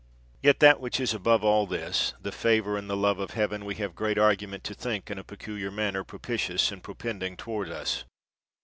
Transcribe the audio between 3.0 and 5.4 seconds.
of Heaven, we have great argument to think in a